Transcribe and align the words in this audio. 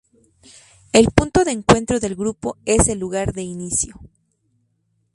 El 0.93 1.11
punto 1.11 1.43
de 1.43 1.51
encuentro 1.51 1.99
del 1.99 2.15
grupo 2.15 2.57
es 2.65 2.87
el 2.87 2.97
lugar 2.97 3.33
de 3.33 3.43
inicio. 3.43 3.99